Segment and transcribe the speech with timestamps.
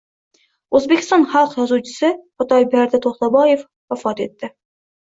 [0.79, 4.55] O‘zbekiston xalq yozuvchisi Xudoyberdi To‘xtaboyev vafot etdi.